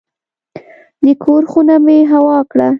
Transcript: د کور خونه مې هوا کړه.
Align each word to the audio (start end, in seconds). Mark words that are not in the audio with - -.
د 1.05 1.07
کور 1.23 1.43
خونه 1.51 1.75
مې 1.85 1.97
هوا 2.11 2.37
کړه. 2.51 2.69